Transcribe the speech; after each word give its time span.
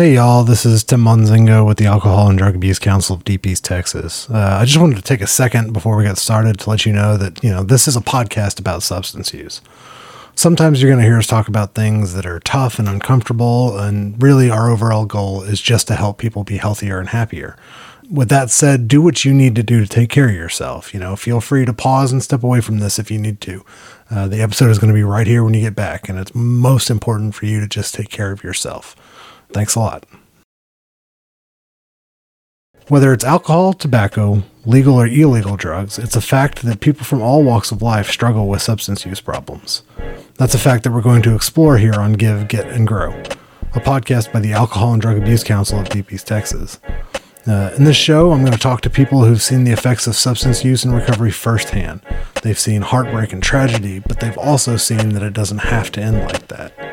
Hey 0.00 0.14
y'all, 0.14 0.44
this 0.44 0.64
is 0.64 0.82
Tim 0.82 1.02
Monzingo 1.02 1.66
with 1.66 1.76
the 1.76 1.84
Alcohol 1.84 2.30
and 2.30 2.38
Drug 2.38 2.54
Abuse 2.56 2.78
Council 2.78 3.16
of 3.16 3.22
Deep 3.22 3.46
East 3.46 3.66
Texas. 3.66 4.30
Uh, 4.30 4.56
I 4.58 4.64
just 4.64 4.78
wanted 4.78 4.96
to 4.96 5.02
take 5.02 5.20
a 5.20 5.26
second 5.26 5.74
before 5.74 5.94
we 5.94 6.04
get 6.04 6.16
started 6.16 6.58
to 6.58 6.70
let 6.70 6.86
you 6.86 6.92
know 6.94 7.18
that, 7.18 7.44
you 7.44 7.50
know, 7.50 7.62
this 7.62 7.86
is 7.86 7.96
a 7.96 8.00
podcast 8.00 8.58
about 8.58 8.82
substance 8.82 9.34
use. 9.34 9.60
Sometimes 10.34 10.80
you're 10.80 10.90
going 10.90 11.02
to 11.02 11.06
hear 11.06 11.18
us 11.18 11.26
talk 11.26 11.48
about 11.48 11.74
things 11.74 12.14
that 12.14 12.24
are 12.24 12.40
tough 12.40 12.78
and 12.78 12.88
uncomfortable, 12.88 13.78
and 13.78 14.22
really 14.22 14.48
our 14.48 14.70
overall 14.70 15.04
goal 15.04 15.42
is 15.42 15.60
just 15.60 15.86
to 15.88 15.96
help 15.96 16.16
people 16.16 16.44
be 16.44 16.56
healthier 16.56 16.98
and 16.98 17.10
happier. 17.10 17.58
With 18.10 18.30
that 18.30 18.48
said, 18.48 18.88
do 18.88 19.02
what 19.02 19.26
you 19.26 19.34
need 19.34 19.54
to 19.56 19.62
do 19.62 19.82
to 19.82 19.86
take 19.86 20.08
care 20.08 20.30
of 20.30 20.34
yourself. 20.34 20.94
You 20.94 21.00
know, 21.00 21.14
feel 21.14 21.42
free 21.42 21.66
to 21.66 21.74
pause 21.74 22.10
and 22.10 22.22
step 22.22 22.42
away 22.42 22.62
from 22.62 22.78
this 22.78 22.98
if 22.98 23.10
you 23.10 23.18
need 23.18 23.42
to. 23.42 23.66
Uh, 24.10 24.28
the 24.28 24.40
episode 24.40 24.70
is 24.70 24.78
going 24.78 24.94
to 24.94 24.98
be 24.98 25.04
right 25.04 25.26
here 25.26 25.44
when 25.44 25.52
you 25.52 25.60
get 25.60 25.74
back, 25.74 26.08
and 26.08 26.18
it's 26.18 26.34
most 26.34 26.88
important 26.88 27.34
for 27.34 27.44
you 27.44 27.60
to 27.60 27.68
just 27.68 27.94
take 27.94 28.08
care 28.08 28.32
of 28.32 28.42
yourself. 28.42 28.96
Thanks 29.52 29.74
a 29.74 29.80
lot. 29.80 30.06
Whether 32.88 33.12
it's 33.12 33.24
alcohol, 33.24 33.72
tobacco, 33.72 34.42
legal 34.66 34.96
or 34.96 35.06
illegal 35.06 35.56
drugs, 35.56 35.96
it's 35.96 36.16
a 36.16 36.20
fact 36.20 36.62
that 36.62 36.80
people 36.80 37.04
from 37.04 37.22
all 37.22 37.44
walks 37.44 37.70
of 37.70 37.82
life 37.82 38.10
struggle 38.10 38.48
with 38.48 38.62
substance 38.62 39.06
use 39.06 39.20
problems. 39.20 39.84
That's 40.34 40.54
a 40.54 40.58
fact 40.58 40.82
that 40.82 40.90
we're 40.90 41.00
going 41.00 41.22
to 41.22 41.34
explore 41.36 41.78
here 41.78 41.94
on 41.94 42.14
Give, 42.14 42.48
Get, 42.48 42.66
and 42.66 42.88
Grow, 42.88 43.12
a 43.74 43.80
podcast 43.80 44.32
by 44.32 44.40
the 44.40 44.52
Alcohol 44.52 44.92
and 44.92 45.00
Drug 45.00 45.18
Abuse 45.18 45.44
Council 45.44 45.78
of 45.78 45.88
Deep 45.88 46.12
East 46.12 46.26
Texas. 46.26 46.80
Uh, 47.46 47.72
in 47.76 47.84
this 47.84 47.96
show, 47.96 48.32
I'm 48.32 48.40
going 48.40 48.52
to 48.52 48.58
talk 48.58 48.80
to 48.80 48.90
people 48.90 49.24
who've 49.24 49.40
seen 49.40 49.62
the 49.62 49.72
effects 49.72 50.06
of 50.06 50.16
substance 50.16 50.64
use 50.64 50.84
and 50.84 50.92
recovery 50.92 51.30
firsthand. 51.30 52.02
They've 52.42 52.58
seen 52.58 52.82
heartbreak 52.82 53.32
and 53.32 53.42
tragedy, 53.42 54.00
but 54.00 54.18
they've 54.18 54.36
also 54.36 54.76
seen 54.76 55.10
that 55.10 55.22
it 55.22 55.32
doesn't 55.32 55.58
have 55.58 55.92
to 55.92 56.00
end 56.00 56.18
like 56.20 56.48
that. 56.48 56.89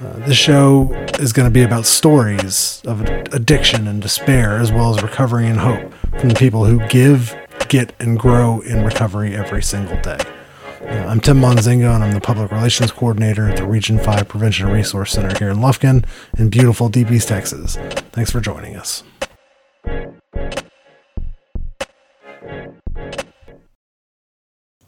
Uh, 0.00 0.12
this 0.28 0.36
show 0.36 0.92
is 1.18 1.32
going 1.32 1.44
to 1.44 1.50
be 1.50 1.62
about 1.62 1.84
stories 1.84 2.80
of 2.86 3.00
addiction 3.32 3.88
and 3.88 4.00
despair, 4.00 4.56
as 4.56 4.70
well 4.70 4.94
as 4.94 5.02
recovery 5.02 5.48
and 5.48 5.58
hope 5.58 5.92
from 6.20 6.28
the 6.28 6.36
people 6.36 6.64
who 6.64 6.78
give, 6.86 7.36
get, 7.66 7.92
and 7.98 8.16
grow 8.16 8.60
in 8.60 8.84
recovery 8.84 9.34
every 9.34 9.60
single 9.60 10.00
day. 10.02 10.18
Uh, 10.82 11.04
I'm 11.08 11.18
Tim 11.18 11.40
Monzingo, 11.40 11.92
and 11.92 12.04
I'm 12.04 12.12
the 12.12 12.20
Public 12.20 12.52
Relations 12.52 12.92
Coordinator 12.92 13.48
at 13.48 13.56
the 13.56 13.66
Region 13.66 13.98
5 13.98 14.28
Prevention 14.28 14.66
and 14.66 14.74
Resource 14.76 15.10
Center 15.10 15.36
here 15.36 15.50
in 15.50 15.56
Lufkin 15.56 16.04
in 16.38 16.48
beautiful 16.48 16.88
Deep 16.88 17.10
East, 17.10 17.26
Texas. 17.26 17.74
Thanks 18.12 18.30
for 18.30 18.38
joining 18.38 18.76
us. 18.76 19.02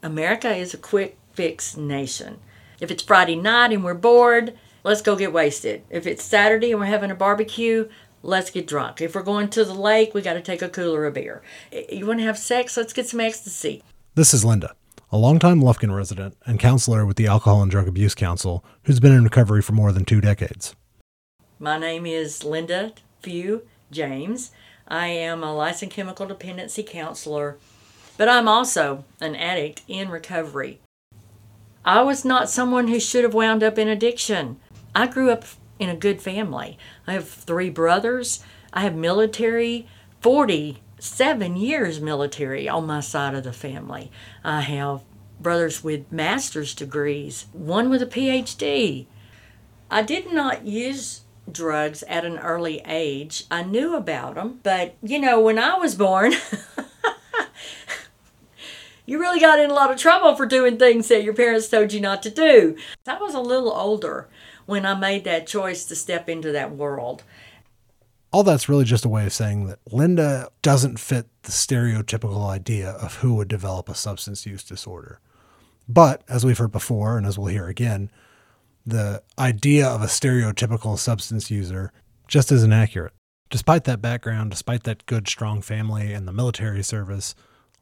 America 0.01 0.55
is 0.55 0.73
a 0.73 0.77
quick 0.77 1.17
fix 1.33 1.75
nation. 1.75 2.39
If 2.79 2.89
it's 2.91 3.03
Friday 3.03 3.35
night 3.35 3.73
and 3.73 3.83
we're 3.83 3.93
bored, 3.93 4.57
let's 4.83 5.01
go 5.01 5.15
get 5.15 5.33
wasted. 5.33 5.83
If 5.89 6.07
it's 6.07 6.23
Saturday 6.23 6.71
and 6.71 6.79
we're 6.79 6.87
having 6.87 7.11
a 7.11 7.15
barbecue, 7.15 7.89
let's 8.23 8.51
get 8.51 8.67
drunk. 8.67 9.01
If 9.01 9.15
we're 9.15 9.23
going 9.23 9.49
to 9.49 9.65
the 9.65 9.73
lake, 9.73 10.13
we 10.13 10.21
got 10.21 10.33
to 10.33 10.41
take 10.41 10.61
a 10.61 10.69
cooler 10.69 11.05
of 11.05 11.13
beer. 11.13 11.41
You 11.89 12.05
want 12.05 12.19
to 12.19 12.25
have 12.25 12.37
sex? 12.37 12.77
Let's 12.77 12.93
get 12.93 13.07
some 13.07 13.19
ecstasy. 13.19 13.83
This 14.15 14.33
is 14.33 14.43
Linda, 14.43 14.75
a 15.11 15.17
longtime 15.17 15.61
Lufkin 15.61 15.95
resident 15.95 16.35
and 16.45 16.59
counselor 16.59 17.05
with 17.05 17.17
the 17.17 17.27
Alcohol 17.27 17.61
and 17.61 17.71
Drug 17.71 17.87
Abuse 17.87 18.15
Council, 18.15 18.63
who's 18.83 18.99
been 18.99 19.13
in 19.13 19.23
recovery 19.23 19.61
for 19.61 19.73
more 19.73 19.91
than 19.91 20.05
two 20.05 20.21
decades. 20.21 20.75
My 21.59 21.77
name 21.77 22.05
is 22.05 22.43
Linda 22.43 22.93
Few 23.21 23.67
James. 23.91 24.51
I 24.87 25.07
am 25.07 25.43
a 25.43 25.53
licensed 25.53 25.95
chemical 25.95 26.25
dependency 26.25 26.83
counselor, 26.83 27.57
but 28.17 28.27
I'm 28.27 28.47
also 28.47 29.05
an 29.21 29.35
addict 29.35 29.83
in 29.87 30.09
recovery. 30.09 30.79
I 31.85 32.01
was 32.01 32.25
not 32.25 32.49
someone 32.49 32.89
who 32.89 32.99
should 32.99 33.23
have 33.23 33.33
wound 33.33 33.63
up 33.63 33.77
in 33.77 33.87
addiction. 33.87 34.59
I 34.93 35.07
grew 35.07 35.31
up 35.31 35.45
in 35.79 35.89
a 35.89 35.95
good 35.95 36.21
family. 36.21 36.77
I 37.07 37.13
have 37.13 37.27
three 37.27 37.69
brothers. 37.69 38.43
I 38.73 38.81
have 38.81 38.95
military, 38.95 39.87
47 40.21 41.55
years 41.55 41.99
military 41.99 42.67
on 42.67 42.85
my 42.85 42.99
side 42.99 43.33
of 43.33 43.43
the 43.43 43.53
family. 43.53 44.11
I 44.43 44.61
have 44.61 45.01
brothers 45.39 45.83
with 45.83 46.11
master's 46.11 46.75
degrees, 46.75 47.47
one 47.53 47.89
with 47.89 48.01
a 48.01 48.05
PhD. 48.05 49.05
I 49.89 50.03
did 50.03 50.31
not 50.31 50.65
use 50.65 51.21
drugs 51.51 52.03
at 52.03 52.25
an 52.25 52.37
early 52.37 52.81
age. 52.85 53.45
I 53.49 53.63
knew 53.63 53.95
about 53.95 54.35
them, 54.35 54.59
but 54.63 54.95
you 55.01 55.19
know, 55.19 55.39
when 55.39 55.57
I 55.57 55.75
was 55.75 55.95
born, 55.95 56.33
you 59.05 59.19
really 59.19 59.39
got 59.39 59.59
in 59.59 59.69
a 59.69 59.73
lot 59.73 59.91
of 59.91 59.97
trouble 59.97 60.35
for 60.35 60.45
doing 60.45 60.77
things 60.77 61.07
that 61.07 61.23
your 61.23 61.33
parents 61.33 61.67
told 61.67 61.91
you 61.91 61.99
not 61.99 62.21
to 62.23 62.29
do. 62.29 62.77
I 63.07 63.17
was 63.17 63.33
a 63.33 63.41
little 63.41 63.71
older 63.71 64.29
when 64.65 64.85
I 64.85 64.93
made 64.95 65.23
that 65.25 65.47
choice 65.47 65.85
to 65.85 65.95
step 65.95 66.29
into 66.29 66.51
that 66.51 66.75
world. 66.75 67.23
All 68.31 68.43
that's 68.43 68.69
really 68.69 68.85
just 68.85 69.05
a 69.05 69.09
way 69.09 69.25
of 69.25 69.33
saying 69.33 69.67
that 69.67 69.79
Linda 69.91 70.49
doesn't 70.61 70.99
fit 70.99 71.27
the 71.43 71.51
stereotypical 71.51 72.47
idea 72.49 72.91
of 72.91 73.17
who 73.17 73.33
would 73.35 73.49
develop 73.49 73.89
a 73.89 73.95
substance 73.95 74.45
use 74.45 74.63
disorder. 74.63 75.19
But, 75.89 76.23
as 76.29 76.45
we've 76.45 76.57
heard 76.57 76.71
before, 76.71 77.17
and 77.17 77.25
as 77.27 77.37
we'll 77.37 77.47
hear 77.47 77.67
again, 77.67 78.09
the 78.85 79.21
idea 79.37 79.87
of 79.87 80.01
a 80.01 80.05
stereotypical 80.05 80.97
substance 80.97 81.51
user 81.51 81.91
just 82.27 82.51
isn't 82.51 82.71
accurate. 82.71 83.13
Despite 83.49 83.83
that 83.83 84.01
background, 84.01 84.51
despite 84.51 84.83
that 84.83 85.05
good, 85.05 85.27
strong 85.27 85.61
family 85.61 86.13
and 86.13 86.25
the 86.25 86.31
military 86.31 86.83
service, 86.83 87.35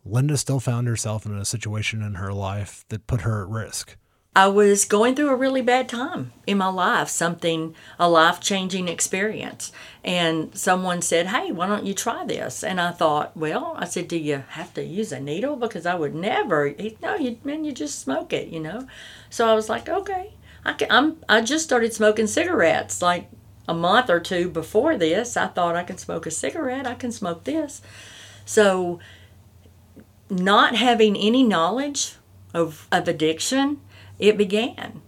Linda 0.03 0.35
still 0.37 0.59
found 0.59 0.87
herself 0.87 1.25
in 1.27 1.35
a 1.35 1.45
situation 1.45 2.01
in 2.01 2.15
her 2.15 2.33
life 2.33 2.85
that 2.89 3.05
put 3.05 3.21
her 3.21 3.43
at 3.43 3.49
risk. 3.49 3.95
I 4.35 4.47
was 4.47 4.85
going 4.85 5.15
through 5.15 5.29
a 5.29 5.35
really 5.35 5.61
bad 5.61 5.89
time 5.89 6.31
in 6.45 6.59
my 6.59 6.67
life, 6.67 7.09
something, 7.09 7.75
a 7.97 8.07
life 8.07 8.39
changing 8.39 8.87
experience. 8.87 9.71
And 10.03 10.55
someone 10.55 11.01
said, 11.01 11.27
Hey, 11.27 11.51
why 11.51 11.67
don't 11.67 11.85
you 11.85 11.93
try 11.93 12.25
this? 12.25 12.63
And 12.63 12.79
I 12.79 12.91
thought, 12.91 13.35
Well, 13.35 13.73
I 13.77 13.85
said, 13.85 14.07
Do 14.07 14.17
you 14.17 14.43
have 14.49 14.73
to 14.75 14.83
use 14.83 15.11
a 15.11 15.19
needle? 15.19 15.55
Because 15.55 15.85
I 15.85 15.95
would 15.95 16.13
never. 16.13 16.73
Eh, 16.77 16.91
no, 17.01 17.15
you, 17.15 17.39
man, 17.43 17.65
you 17.65 17.71
just 17.71 17.99
smoke 17.99 18.31
it, 18.31 18.49
you 18.49 18.59
know? 18.59 18.87
So 19.29 19.49
I 19.49 19.55
was 19.55 19.67
like, 19.67 19.89
Okay. 19.89 20.33
I, 20.65 20.73
can, 20.73 20.91
I'm, 20.91 21.17
I 21.27 21.41
just 21.41 21.63
started 21.63 21.93
smoking 21.93 22.27
cigarettes 22.27 23.01
like 23.01 23.29
a 23.67 23.73
month 23.73 24.09
or 24.09 24.19
two 24.19 24.49
before 24.49 24.97
this. 24.97 25.37
I 25.37 25.47
thought 25.47 25.75
I 25.75 25.83
can 25.83 25.97
smoke 25.97 26.25
a 26.25 26.31
cigarette, 26.31 26.85
I 26.85 26.95
can 26.95 27.11
smoke 27.11 27.45
this. 27.45 27.81
So, 28.45 28.99
not 30.29 30.75
having 30.75 31.15
any 31.15 31.43
knowledge 31.43 32.15
of, 32.53 32.87
of 32.91 33.07
addiction, 33.07 33.79
it 34.19 34.37
began. 34.37 35.01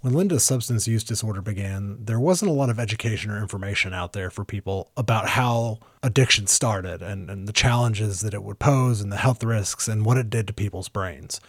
When 0.00 0.14
Linda's 0.14 0.44
substance 0.44 0.86
use 0.86 1.02
disorder 1.02 1.42
began, 1.42 2.04
there 2.04 2.20
wasn't 2.20 2.50
a 2.50 2.54
lot 2.54 2.70
of 2.70 2.78
education 2.78 3.30
or 3.30 3.38
information 3.38 3.92
out 3.92 4.12
there 4.12 4.30
for 4.30 4.44
people 4.44 4.92
about 4.96 5.30
how 5.30 5.80
addiction 6.02 6.46
started 6.46 7.02
and, 7.02 7.28
and 7.28 7.48
the 7.48 7.52
challenges 7.52 8.20
that 8.20 8.32
it 8.32 8.44
would 8.44 8.60
pose 8.60 9.00
and 9.00 9.10
the 9.10 9.16
health 9.16 9.42
risks 9.42 9.88
and 9.88 10.06
what 10.06 10.16
it 10.16 10.30
did 10.30 10.46
to 10.46 10.52
people's 10.52 10.88
brains. 10.88 11.40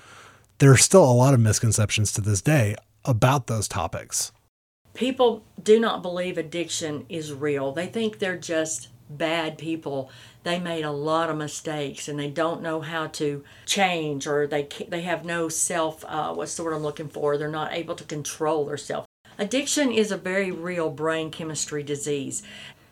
There 0.58 0.72
are 0.72 0.78
still 0.78 1.03
a 1.03 1.13
lot 1.13 1.35
of 1.35 1.40
misconceptions 1.40 2.12
to 2.13 2.22
this 2.22 2.41
day 2.41 2.75
about 3.06 3.46
those 3.46 3.68
topics. 3.68 4.31
People 4.96 5.46
do 5.62 5.79
not 5.79 6.02
believe 6.02 6.40
addiction 6.40 7.06
is 7.09 7.31
real. 7.31 7.72
They 7.72 7.85
think 7.85 8.18
they're 8.18 8.40
just 8.40 8.88
bad 9.09 9.57
people. 9.57 10.12
They 10.44 10.59
made 10.59 10.84
a 10.84 10.91
lot 10.91 11.29
of 11.29 11.38
mistakes 11.38 12.07
and 12.07 12.19
they 12.19 12.29
don't 12.29 12.62
know 12.62 12.81
how 12.81 13.07
to 13.07 13.44
change 13.66 14.28
or 14.28 14.47
they 14.47 14.68
they 14.88 15.01
have 15.01 15.25
no 15.25 15.50
self 15.50 16.03
uh, 16.07 16.34
what's 16.34 16.56
the 16.56 16.63
word 16.63 16.73
I'm 16.73 16.84
looking 16.84 17.09
for? 17.09 17.38
They're 17.38 17.50
not 17.50 17.73
able 17.73 17.96
to 17.96 18.03
control 18.03 18.66
themselves. 18.66 19.07
Addiction 19.38 19.91
is 19.91 20.12
a 20.12 20.17
very 20.17 20.51
real 20.51 20.90
brain 20.90 21.29
chemistry 21.29 21.84
disease. 21.84 22.41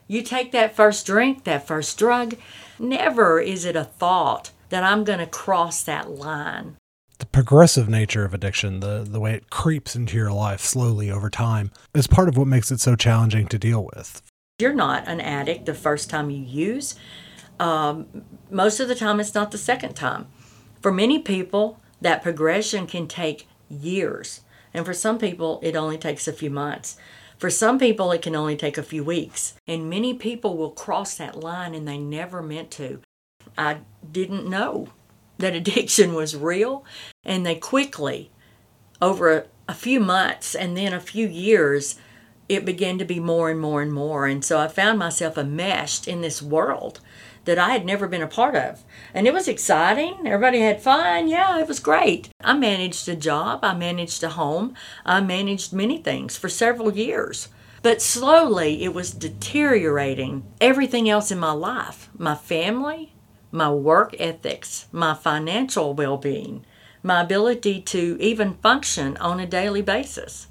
You 0.07 0.21
take 0.21 0.51
that 0.51 0.75
first 0.75 1.05
drink, 1.05 1.43
that 1.45 1.65
first 1.65 1.97
drug, 1.97 2.35
never 2.77 3.39
is 3.39 3.65
it 3.65 3.75
a 3.75 3.83
thought 3.83 4.51
that 4.69 4.83
I'm 4.83 5.03
going 5.03 5.19
to 5.19 5.25
cross 5.25 5.81
that 5.83 6.11
line. 6.11 6.77
The 7.17 7.25
progressive 7.25 7.89
nature 7.89 8.25
of 8.25 8.33
addiction, 8.33 8.81
the, 8.81 9.05
the 9.07 9.19
way 9.19 9.33
it 9.33 9.49
creeps 9.49 9.95
into 9.95 10.17
your 10.17 10.31
life 10.31 10.59
slowly 10.59 11.09
over 11.09 11.29
time, 11.29 11.71
is 11.93 12.07
part 12.07 12.27
of 12.27 12.37
what 12.37 12.47
makes 12.47 12.71
it 12.71 12.79
so 12.79 12.95
challenging 12.95 13.47
to 13.47 13.57
deal 13.57 13.89
with. 13.95 14.21
You're 14.57 14.73
not 14.73 15.05
an 15.07 15.19
addict 15.19 15.65
the 15.65 15.73
first 15.73 16.09
time 16.09 16.29
you 16.29 16.41
use. 16.41 16.95
Um, 17.59 18.23
most 18.49 18.79
of 18.79 18.87
the 18.87 18.95
time, 18.95 19.19
it's 19.19 19.35
not 19.35 19.51
the 19.51 19.57
second 19.57 19.95
time. 19.95 20.27
For 20.81 20.93
many 20.93 21.19
people, 21.19 21.81
that 21.99 22.23
progression 22.23 22.87
can 22.87 23.09
take 23.09 23.49
years. 23.67 24.41
And 24.73 24.85
for 24.85 24.93
some 24.93 25.17
people, 25.17 25.59
it 25.61 25.75
only 25.75 25.97
takes 25.97 26.25
a 26.25 26.33
few 26.33 26.49
months. 26.49 26.95
For 27.37 27.49
some 27.49 27.77
people, 27.77 28.13
it 28.13 28.21
can 28.21 28.33
only 28.33 28.55
take 28.55 28.77
a 28.77 28.83
few 28.83 29.03
weeks. 29.03 29.55
And 29.67 29.89
many 29.89 30.13
people 30.13 30.55
will 30.55 30.71
cross 30.71 31.15
that 31.17 31.37
line 31.37 31.75
and 31.75 31.85
they 31.85 31.97
never 31.97 32.41
meant 32.41 32.71
to. 32.71 33.01
I 33.57 33.79
didn't 34.09 34.49
know 34.49 34.87
that 35.37 35.53
addiction 35.53 36.13
was 36.13 36.33
real. 36.33 36.85
And 37.25 37.45
they 37.45 37.55
quickly, 37.55 38.31
over 39.01 39.37
a, 39.37 39.45
a 39.67 39.73
few 39.73 39.99
months 39.99 40.55
and 40.55 40.77
then 40.77 40.93
a 40.93 41.01
few 41.01 41.27
years, 41.27 41.95
it 42.47 42.65
began 42.65 42.97
to 42.99 43.05
be 43.05 43.19
more 43.19 43.49
and 43.49 43.59
more 43.59 43.81
and 43.81 43.91
more. 43.91 44.25
And 44.27 44.43
so 44.43 44.59
I 44.59 44.67
found 44.67 44.99
myself 44.99 45.37
enmeshed 45.37 46.07
in 46.07 46.21
this 46.21 46.41
world 46.41 46.99
that 47.45 47.59
I 47.59 47.69
had 47.69 47.85
never 47.85 48.07
been 48.07 48.21
a 48.21 48.27
part 48.27 48.55
of. 48.55 48.83
And 49.13 49.27
it 49.27 49.33
was 49.33 49.47
exciting. 49.47 50.25
Everybody 50.25 50.59
had 50.59 50.81
fun. 50.81 51.27
Yeah, 51.27 51.59
it 51.59 51.67
was 51.67 51.79
great. 51.79 52.29
I 52.41 52.53
managed 52.53 53.07
a 53.07 53.15
job, 53.15 53.59
I 53.63 53.73
managed 53.73 54.23
a 54.23 54.29
home, 54.29 54.73
I 55.05 55.21
managed 55.21 55.73
many 55.73 55.99
things 55.99 56.37
for 56.37 56.49
several 56.49 56.95
years. 56.95 57.49
But 57.81 58.01
slowly 58.01 58.83
it 58.83 58.95
was 58.95 59.11
deteriorating 59.11 60.43
everything 60.59 61.07
else 61.07 61.31
in 61.31 61.37
my 61.37 61.51
life 61.51 62.09
my 62.17 62.33
family, 62.33 63.13
my 63.51 63.69
work 63.69 64.15
ethics, 64.19 64.87
my 64.91 65.13
financial 65.13 65.93
well 65.93 66.17
being, 66.17 66.65
my 67.03 67.21
ability 67.21 67.81
to 67.81 68.17
even 68.19 68.55
function 68.55 69.17
on 69.17 69.39
a 69.39 69.45
daily 69.45 69.83
basis. 69.83 70.47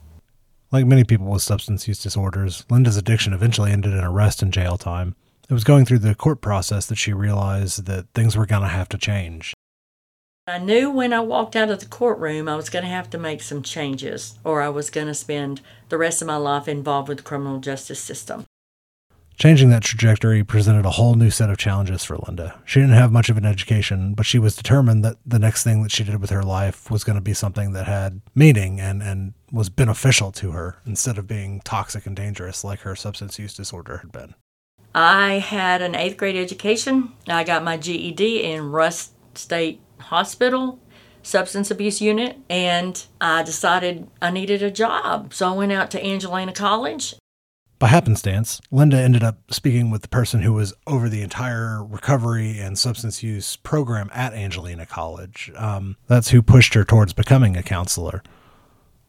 Like 0.75 0.87
many 0.87 1.05
people 1.05 1.27
with 1.27 1.43
substance 1.43 1.87
use 1.87 2.03
disorders, 2.03 2.67
Linda's 2.69 2.97
addiction 2.97 3.33
eventually 3.33 3.71
ended 3.71 3.93
in 3.93 4.03
arrest 4.03 4.43
and 4.43 4.53
jail 4.53 4.77
time. 4.77 5.15
It 5.49 5.53
was 5.53 5.63
going 5.63 5.85
through 5.85 6.01
the 6.01 6.17
court 6.17 6.41
process 6.41 6.87
that 6.87 6.99
she 6.99 7.13
realized 7.13 7.87
that 7.87 8.09
things 8.13 8.37
were 8.37 8.45
going 8.45 8.63
to 8.63 8.69
have 8.69 8.89
to 8.89 8.99
change. 8.99 9.55
I 10.49 10.59
knew 10.59 10.91
when 10.91 11.13
I 11.13 11.21
walked 11.21 11.55
out 11.55 11.71
of 11.71 11.79
the 11.79 11.87
courtroom 11.87 12.49
I 12.49 12.57
was 12.57 12.71
going 12.71 12.85
to 12.85 12.91
have 12.91 13.09
to 13.11 13.19
make 13.19 13.41
some 13.41 13.63
changes, 13.63 14.37
or 14.43 14.63
I 14.63 14.69
was 14.69 14.91
going 14.91 15.07
to 15.07 15.15
spend 15.15 15.61
the 15.91 15.97
rest 15.97 16.21
of 16.21 16.27
my 16.27 16.39
life 16.39 16.67
involved 16.67 17.09
with 17.09 17.19
the 17.19 17.23
criminal 17.25 17.61
justice 17.61 18.01
system. 18.01 18.45
Changing 19.37 19.69
that 19.71 19.83
trajectory 19.83 20.45
presented 20.45 20.87
a 20.87 20.93
whole 20.93 21.15
new 21.17 21.31
set 21.31 21.51
of 21.51 21.59
challenges 21.59 22.05
for 22.05 22.17
Linda. 22.17 22.61
She 22.65 22.81
didn't 22.81 22.95
have 22.95 23.11
much 23.11 23.29
of 23.29 23.37
an 23.37 23.45
education, 23.45 24.15
but 24.15 24.27
she 24.27 24.39
was 24.39 24.55
determined 24.55 25.05
that 25.05 25.17
the 25.27 25.41
next 25.41 25.65
thing 25.65 25.83
that 25.83 25.91
she 25.91 26.05
did 26.05 26.21
with 26.21 26.31
her 26.31 26.43
life 26.43 26.91
was 26.91 27.03
going 27.03 27.17
to 27.17 27.23
be 27.23 27.35
something 27.35 27.73
that 27.73 27.87
had 27.87 28.21
meaning 28.35 28.81
and, 28.81 29.03
and 29.03 29.35
was 29.51 29.69
beneficial 29.69 30.31
to 30.33 30.53
her 30.53 30.77
instead 30.87 31.19
of 31.19 31.27
being 31.27 31.61
toxic 31.65 32.07
and 32.07 32.15
dangerous 32.15 32.63
like 32.63 32.81
her 32.81 32.95
substance 32.95 33.39
use 33.39 33.55
disorder 33.55 33.99
had 33.99 34.13
been. 34.13 34.35
I 34.95 35.35
had 35.35 35.83
an 35.83 35.97
eighth 35.97 36.17
grade 36.17 36.37
education. 36.37 37.13
I 37.27 37.43
got 37.43 37.65
my 37.65 37.77
GED 37.77 38.45
in 38.45 38.71
Rusk 38.71 39.13
State 39.35 39.81
Hospital 39.99 40.79
substance 41.25 41.71
abuse 41.71 42.01
unit 42.01 42.37
and 42.49 43.05
I 43.21 43.43
decided 43.43 44.07
I 44.23 44.31
needed 44.31 44.63
a 44.63 44.71
job. 44.71 45.35
So 45.35 45.49
I 45.49 45.57
went 45.57 45.73
out 45.73 45.91
to 45.93 46.05
Angelina 46.05 46.53
College 46.53 47.15
by 47.85 47.89
happenstance, 47.89 48.63
Linda 48.71 48.97
ended 48.97 49.23
up 49.23 49.53
speaking 49.53 49.91
with 49.91 50.01
the 50.01 50.09
person 50.09 50.41
who 50.41 50.55
was 50.55 50.73
over 50.87 51.11
the 51.11 51.21
entire 51.21 51.85
recovery 51.85 52.59
and 52.59 52.79
substance 52.79 53.23
use 53.23 53.57
program 53.57 54.09
at 54.15 54.33
Angelina 54.33 54.87
College. 54.87 55.53
Um, 55.55 55.99
that's 56.07 56.31
who 56.31 56.41
pushed 56.41 56.73
her 56.73 56.83
towards 56.83 57.13
becoming 57.13 57.59
a 57.59 57.63
counselor. 57.63 58.23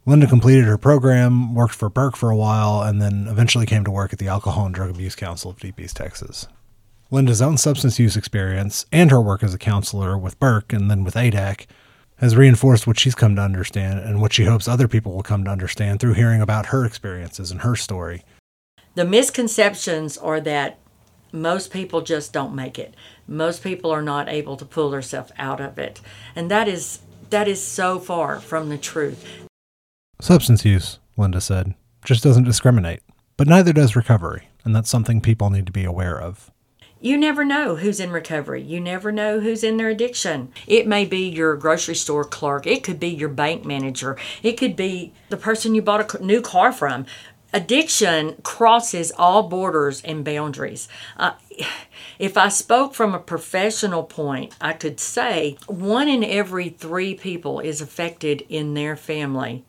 Linda 0.06 0.28
completed 0.28 0.66
her 0.66 0.78
program, 0.78 1.56
worked 1.56 1.74
for 1.74 1.90
Burke 1.90 2.18
for 2.18 2.30
a 2.30 2.36
while, 2.36 2.82
and 2.82 3.02
then 3.02 3.28
eventually 3.30 3.66
came 3.66 3.86
to 3.86 3.92
work 3.92 4.12
at 4.12 4.20
the 4.20 4.28
Alcohol 4.28 4.66
and 4.66 4.76
Drug 4.76 4.90
Abuse 4.90 5.16
Council 5.16 5.52
of 5.52 5.60
Deep 5.62 5.80
East, 5.80 5.96
Texas. 5.96 6.50
Linda's 7.10 7.42
own 7.42 7.56
substance 7.56 7.98
use 7.98 8.18
experience 8.18 8.86
and 8.92 9.10
her 9.10 9.22
work 9.22 9.42
as 9.42 9.54
a 9.54 9.58
counselor 9.58 10.18
with 10.18 10.38
Burke 10.38 10.74
and 10.74 10.92
then 10.92 11.06
with 11.06 11.16
ADAC 11.16 11.66
has 12.18 12.36
reinforced 12.36 12.86
what 12.86 13.00
she's 13.00 13.16
come 13.16 13.38
to 13.38 13.42
understand 13.42 14.00
and 14.00 14.20
what 14.20 14.34
she 14.34 14.44
hopes 14.44 14.68
other 14.68 14.90
people 14.90 15.14
will 15.14 15.24
come 15.24 15.46
to 15.46 15.50
understand 15.50 16.02
through 16.02 16.16
hearing 16.16 16.42
about 16.42 16.66
her 16.66 16.84
experiences 16.84 17.52
and 17.52 17.62
her 17.62 17.78
story 17.78 18.22
the 18.96 19.06
misconceptions 19.06 20.18
are 20.18 20.42
that 20.42 20.80
most 21.32 21.72
people 21.72 22.02
just 22.02 22.34
don't 22.34 22.56
make 22.56 22.80
it. 22.80 22.96
Most 23.28 23.62
people 23.62 23.92
are 23.92 24.02
not 24.02 24.30
able 24.30 24.58
to 24.58 24.66
pull 24.66 24.90
themselves 24.90 25.32
out 25.38 25.60
of 25.62 25.78
it. 25.78 26.02
And 26.36 26.50
that 26.50 26.68
is 26.68 27.00
that 27.30 27.48
is 27.48 27.62
so 27.62 28.00
far 28.00 28.40
from 28.40 28.70
the 28.70 28.78
truth. 28.78 29.26
Substance 30.22 30.64
use, 30.64 31.00
Linda 31.18 31.42
said, 31.42 31.76
just 32.06 32.24
doesn't 32.24 32.46
discriminate. 32.46 33.02
But 33.36 33.48
neither 33.48 33.74
does 33.74 33.98
recovery, 33.98 34.48
and 34.64 34.74
that's 34.74 34.90
something 34.90 35.20
people 35.20 35.50
need 35.50 35.66
to 35.66 35.72
be 35.72 35.84
aware 35.84 36.22
of. 36.22 36.52
You 37.02 37.18
never 37.18 37.44
know 37.44 37.76
who's 37.76 38.00
in 38.00 38.12
recovery. 38.12 38.62
You 38.62 38.80
never 38.80 39.12
know 39.12 39.42
who's 39.42 39.64
in 39.64 39.78
their 39.78 39.90
addiction. 39.90 40.54
It 40.66 40.88
may 40.88 41.04
be 41.04 41.28
your 41.28 41.56
grocery 41.58 41.96
store 41.96 42.24
clerk. 42.24 42.66
It 42.66 42.84
could 42.84 43.00
be 43.00 43.10
your 43.10 43.30
bank 43.30 43.66
manager. 43.66 44.18
It 44.42 44.54
could 44.54 44.76
be 44.76 45.14
the 45.30 45.38
person 45.38 45.76
you 45.76 45.82
bought 45.82 46.16
a 46.16 46.24
new 46.24 46.42
car 46.42 46.72
from 46.72 47.06
addiction 47.56 48.36
crosses 48.44 49.14
all 49.18 49.44
borders 49.44 50.02
and 50.04 50.26
boundaries. 50.26 50.90
Uh, 51.16 51.32
if 52.20 52.36
I 52.36 52.50
spoke 52.50 52.94
from 52.94 53.16
a 53.16 53.20
professional 53.20 54.04
point, 54.04 54.54
I 54.60 54.74
could 54.74 55.00
say 55.00 55.58
one 55.66 56.10
in 56.10 56.22
every 56.22 56.68
three 56.68 57.16
people 57.16 57.62
is 57.62 57.80
affected 57.80 58.44
in 58.50 58.74
their 58.74 58.98
family 58.98 59.64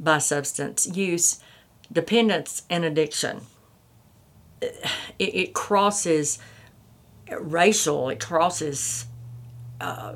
by 0.00 0.16
substance 0.16 0.86
use, 0.96 1.40
dependence, 1.92 2.62
and 2.70 2.86
addiction. 2.86 3.42
It, 4.62 4.80
it 5.18 5.52
crosses 5.52 6.38
racial, 7.38 8.08
it 8.08 8.20
crosses 8.20 9.06
uh, 9.78 10.14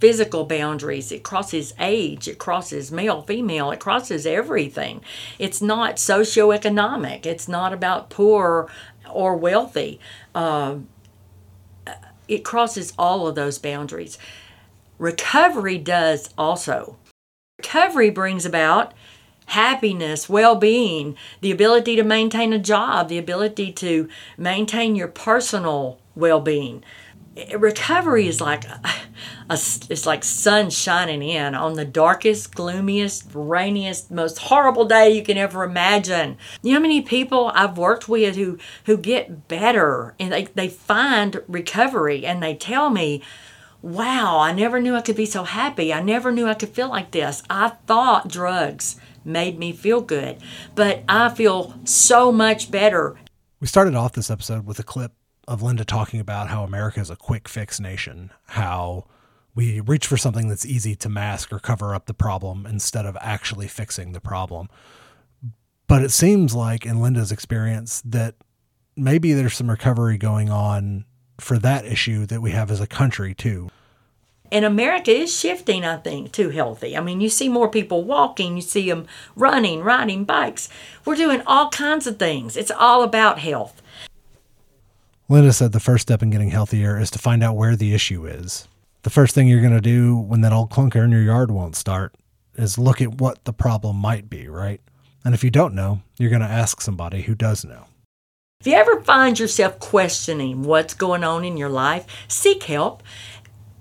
physical 0.00 0.44
boundaries. 0.44 1.10
It 1.10 1.22
crosses 1.22 1.74
age. 1.78 2.28
It 2.28 2.38
crosses 2.38 2.92
male, 2.92 3.22
female. 3.22 3.70
It 3.70 3.80
crosses 3.80 4.26
everything. 4.26 5.00
It's 5.38 5.62
not 5.62 5.96
socioeconomic. 5.96 7.26
It's 7.26 7.48
not 7.48 7.72
about 7.72 8.10
poor 8.10 8.70
or 9.10 9.36
wealthy. 9.36 10.00
Uh, 10.34 10.76
it 12.28 12.44
crosses 12.44 12.92
all 12.98 13.26
of 13.26 13.34
those 13.34 13.58
boundaries. 13.58 14.18
Recovery 14.98 15.78
does 15.78 16.30
also. 16.36 16.96
Recovery 17.58 18.10
brings 18.10 18.44
about 18.44 18.92
happiness, 19.46 20.28
well 20.28 20.56
being, 20.56 21.16
the 21.40 21.52
ability 21.52 21.94
to 21.96 22.02
maintain 22.02 22.52
a 22.52 22.58
job, 22.58 23.08
the 23.08 23.18
ability 23.18 23.72
to 23.72 24.08
maintain 24.36 24.96
your 24.96 25.08
personal 25.08 25.98
well 26.14 26.40
being 26.40 26.82
recovery 27.56 28.26
is 28.26 28.40
like 28.40 28.64
a, 29.48 29.54
it's 29.54 30.06
like 30.06 30.24
sun 30.24 30.70
shining 30.70 31.22
in 31.22 31.54
on 31.54 31.74
the 31.74 31.84
darkest 31.84 32.54
gloomiest 32.54 33.30
rainiest 33.32 34.10
most 34.10 34.38
horrible 34.38 34.84
day 34.84 35.10
you 35.10 35.22
can 35.22 35.36
ever 35.36 35.62
imagine. 35.62 36.36
You 36.62 36.72
know 36.72 36.78
how 36.78 36.82
many 36.82 37.02
people 37.02 37.50
i've 37.54 37.78
worked 37.78 38.08
with 38.08 38.36
who 38.36 38.58
who 38.84 38.96
get 38.96 39.48
better 39.48 40.14
and 40.18 40.32
they, 40.32 40.44
they 40.46 40.68
find 40.68 41.42
recovery 41.48 42.26
and 42.26 42.42
they 42.42 42.54
tell 42.54 42.90
me 42.90 43.22
wow 43.82 44.38
i 44.40 44.52
never 44.52 44.80
knew 44.80 44.94
i 44.94 45.00
could 45.00 45.16
be 45.16 45.26
so 45.26 45.44
happy. 45.44 45.92
I 45.92 46.02
never 46.02 46.32
knew 46.32 46.46
i 46.46 46.54
could 46.54 46.70
feel 46.70 46.88
like 46.88 47.12
this. 47.12 47.42
I 47.48 47.68
thought 47.86 48.28
drugs 48.28 48.96
made 49.24 49.58
me 49.58 49.72
feel 49.72 50.00
good 50.00 50.38
but 50.74 51.02
i 51.08 51.28
feel 51.28 51.74
so 51.84 52.32
much 52.32 52.70
better. 52.70 53.16
We 53.60 53.66
started 53.66 53.94
off 53.94 54.12
this 54.12 54.30
episode 54.30 54.66
with 54.66 54.78
a 54.78 54.84
clip 54.84 55.12
of 55.48 55.62
Linda 55.62 55.84
talking 55.84 56.20
about 56.20 56.48
how 56.48 56.64
America 56.64 57.00
is 57.00 57.10
a 57.10 57.16
quick 57.16 57.48
fix 57.48 57.78
nation, 57.78 58.30
how 58.46 59.06
we 59.56 59.80
reach 59.80 60.06
for 60.06 60.18
something 60.18 60.48
that's 60.48 60.66
easy 60.66 60.94
to 60.94 61.08
mask 61.08 61.52
or 61.52 61.58
cover 61.58 61.94
up 61.94 62.06
the 62.06 62.14
problem 62.14 62.66
instead 62.66 63.06
of 63.06 63.16
actually 63.20 63.66
fixing 63.66 64.12
the 64.12 64.20
problem. 64.20 64.68
But 65.88 66.02
it 66.02 66.10
seems 66.10 66.54
like 66.54 66.84
in 66.84 67.00
Linda's 67.00 67.32
experience 67.32 68.02
that 68.04 68.34
maybe 68.96 69.32
there's 69.32 69.54
some 69.56 69.70
recovery 69.70 70.18
going 70.18 70.50
on 70.50 71.06
for 71.38 71.58
that 71.58 71.86
issue 71.86 72.26
that 72.26 72.42
we 72.42 72.50
have 72.50 72.70
as 72.70 72.80
a 72.80 72.86
country 72.86 73.34
too. 73.34 73.70
And 74.52 74.64
America 74.64 75.10
is 75.10 75.36
shifting, 75.36 75.84
I 75.84 75.96
think, 75.96 76.32
to 76.32 76.50
healthy. 76.50 76.96
I 76.96 77.00
mean, 77.00 77.20
you 77.20 77.28
see 77.28 77.48
more 77.48 77.68
people 77.68 78.04
walking, 78.04 78.56
you 78.56 78.62
see 78.62 78.88
them 78.88 79.06
running, 79.34 79.82
riding 79.82 80.24
bikes. 80.24 80.68
We're 81.04 81.16
doing 81.16 81.42
all 81.46 81.70
kinds 81.70 82.06
of 82.06 82.18
things. 82.18 82.56
It's 82.56 82.70
all 82.70 83.02
about 83.02 83.38
health. 83.40 83.82
Linda 85.28 85.52
said 85.52 85.72
the 85.72 85.80
first 85.80 86.02
step 86.02 86.22
in 86.22 86.30
getting 86.30 86.50
healthier 86.50 87.00
is 87.00 87.10
to 87.12 87.18
find 87.18 87.42
out 87.42 87.56
where 87.56 87.74
the 87.74 87.92
issue 87.94 88.26
is. 88.26 88.68
The 89.06 89.10
first 89.10 89.36
thing 89.36 89.46
you're 89.46 89.60
going 89.60 89.72
to 89.72 89.80
do 89.80 90.16
when 90.16 90.40
that 90.40 90.52
old 90.52 90.70
clunker 90.70 91.04
in 91.04 91.12
your 91.12 91.22
yard 91.22 91.52
won't 91.52 91.76
start 91.76 92.16
is 92.56 92.76
look 92.76 93.00
at 93.00 93.20
what 93.20 93.44
the 93.44 93.52
problem 93.52 93.94
might 93.94 94.28
be, 94.28 94.48
right? 94.48 94.80
And 95.24 95.32
if 95.32 95.44
you 95.44 95.50
don't 95.52 95.76
know, 95.76 96.00
you're 96.18 96.28
going 96.28 96.42
to 96.42 96.48
ask 96.48 96.80
somebody 96.80 97.22
who 97.22 97.36
does 97.36 97.64
know. 97.64 97.84
If 98.58 98.66
you 98.66 98.72
ever 98.72 99.00
find 99.02 99.38
yourself 99.38 99.78
questioning 99.78 100.64
what's 100.64 100.92
going 100.92 101.22
on 101.22 101.44
in 101.44 101.56
your 101.56 101.68
life, 101.68 102.04
seek 102.26 102.64
help. 102.64 103.04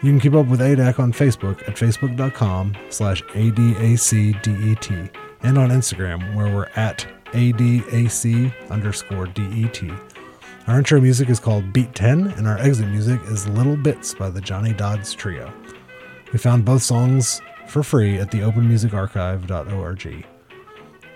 You 0.03 0.11
can 0.11 0.19
keep 0.19 0.33
up 0.33 0.47
with 0.47 0.61
ADAC 0.61 0.99
on 0.99 1.13
Facebook 1.13 1.61
at 1.69 1.77
facebook.com 1.77 2.75
slash 2.89 3.23
ADACDET 3.35 5.11
and 5.43 5.59
on 5.59 5.69
Instagram 5.69 6.35
where 6.35 6.55
we're 6.55 6.71
at 6.77 7.07
ADAC 7.33 8.71
underscore 8.71 9.27
DET. 9.27 9.83
Our 10.69 10.79
intro 10.79 11.01
music 11.01 11.29
is 11.29 11.41
called 11.41 11.73
Beat 11.73 11.95
10 11.95 12.29
and 12.29 12.49
our 12.49 12.59
exit 12.59 12.89
music 12.89 13.21
is 13.25 13.47
Little 13.49 13.77
Bits 13.77 14.15
by 14.15 14.31
the 14.31 14.41
Johnny 14.41 14.73
Dodds 14.73 15.13
Trio. 15.13 15.53
We 16.33 16.39
found 16.39 16.65
both 16.65 16.83
songs 16.83 17.43
for 17.67 17.83
free 17.83 18.19
at 18.19 18.31
the 18.31 18.39
openmusicarchive.org. 18.39 20.38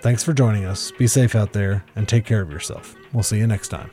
Thanks 0.03 0.21
for 0.21 0.33
joining 0.33 0.65
us. 0.65 0.91
Be 0.91 1.07
safe 1.07 1.33
out 1.33 1.53
there 1.53 1.85
and 1.95 2.09
take 2.09 2.25
care 2.25 2.41
of 2.41 2.51
yourself. 2.51 2.93
We'll 3.13 3.23
see 3.23 3.37
you 3.37 3.47
next 3.47 3.69
time. 3.69 3.89